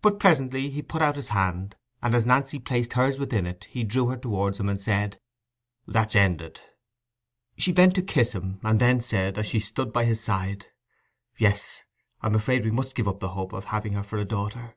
[0.00, 3.82] But presently he put out his hand, and as Nancy placed hers within it, he
[3.82, 5.18] drew her towards him, and said—
[5.88, 6.60] "That's ended!"
[7.58, 10.66] She bent to kiss him, and then said, as she stood by his side,
[11.36, 11.82] "Yes,
[12.20, 14.76] I'm afraid we must give up the hope of having her for a daughter.